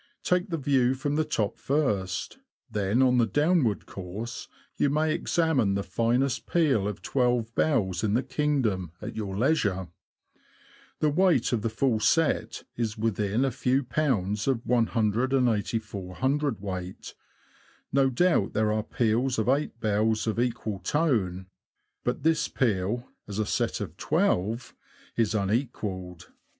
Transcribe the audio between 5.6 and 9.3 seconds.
the finest peal of twelve bells in the kingdom at